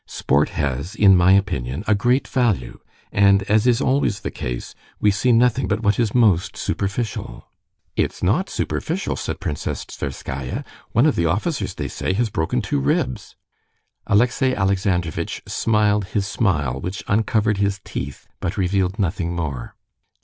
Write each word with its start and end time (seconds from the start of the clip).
Sport 0.07 0.49
has, 0.57 0.95
in 0.95 1.15
my 1.15 1.33
opinion, 1.33 1.83
a 1.85 1.93
great 1.93 2.27
value, 2.27 2.79
and 3.11 3.43
as 3.43 3.67
is 3.67 3.79
always 3.81 4.21
the 4.21 4.31
case, 4.31 4.73
we 4.99 5.11
see 5.11 5.31
nothing 5.31 5.67
but 5.67 5.81
what 5.83 5.99
is 5.99 6.15
most 6.15 6.57
superficial." 6.57 7.45
"It's 7.95 8.23
not 8.23 8.49
superficial," 8.49 9.15
said 9.15 9.39
Princess 9.39 9.85
Tverskaya. 9.85 10.65
"One 10.91 11.05
of 11.05 11.15
the 11.15 11.27
officers, 11.27 11.75
they 11.75 11.87
say, 11.87 12.13
has 12.13 12.31
broken 12.31 12.63
two 12.63 12.79
ribs." 12.79 13.35
Alexey 14.07 14.55
Alexandrovitch 14.55 15.43
smiled 15.47 16.05
his 16.05 16.25
smile, 16.25 16.81
which 16.81 17.03
uncovered 17.07 17.57
his 17.59 17.79
teeth, 17.85 18.27
but 18.39 18.57
revealed 18.57 18.97
nothing 18.97 19.35
more. 19.35 19.75